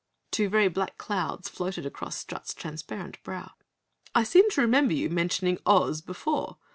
Two 0.31 0.49
very 0.49 0.67
black 0.67 0.97
clouds 0.97 1.47
floated 1.47 1.85
across 1.85 2.17
Strut's 2.17 2.55
transparent 2.55 3.21
brow. 3.21 3.51
"I 4.15 4.23
seem 4.23 4.49
to 4.49 4.61
remember 4.61 4.93
your 4.95 5.11
mentioning 5.11 5.59
Oz 5.67 6.01
before! 6.01 6.57